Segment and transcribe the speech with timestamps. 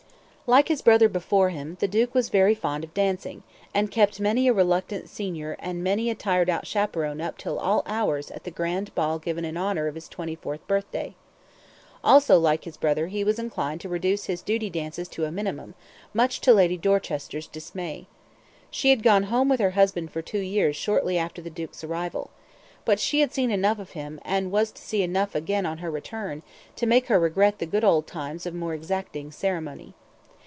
[0.51, 4.49] Like his brother before him the duke was very fond of dancing, and kept many
[4.49, 8.51] a reluctant senior and many a tired out chaperone up till all hours at the
[8.51, 11.15] grand ball given in honour of his twenty fourth birthday.
[12.03, 15.73] Also like his brother he was inclined to reduce his duty dances to a minimum,
[16.13, 18.07] much to Lady Dorchester's dismay.
[18.69, 22.29] She had gone home with her husband for two years shortly after the duke's arrival.
[22.83, 25.89] But she had seen enough of him, and was to see enough again on her
[25.89, 26.43] return,
[26.75, 29.93] to make her regret the good old times of more exacting ceremony.